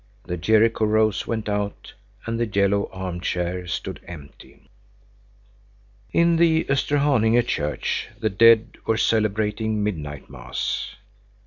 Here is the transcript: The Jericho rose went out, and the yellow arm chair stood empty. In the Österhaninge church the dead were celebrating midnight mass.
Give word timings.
The 0.25 0.35
Jericho 0.35 0.83
rose 0.85 1.27
went 1.27 1.47
out, 1.47 1.93
and 2.25 2.39
the 2.39 2.47
yellow 2.47 2.89
arm 2.91 3.21
chair 3.21 3.67
stood 3.67 3.99
empty. 4.07 4.67
In 6.11 6.37
the 6.37 6.63
Österhaninge 6.65 7.45
church 7.45 8.07
the 8.19 8.31
dead 8.31 8.79
were 8.87 8.97
celebrating 8.97 9.83
midnight 9.83 10.27
mass. 10.27 10.95